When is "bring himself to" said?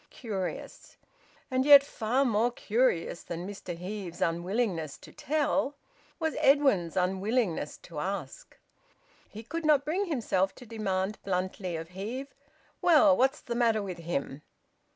9.85-10.65